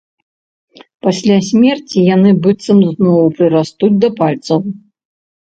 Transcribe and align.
Пасля 1.07 1.37
смерці 1.49 2.05
яны 2.15 2.31
быццам 2.47 2.79
зноў 2.89 3.29
прырастуць 3.37 3.93
да 4.01 4.09
пальцаў. 4.19 4.59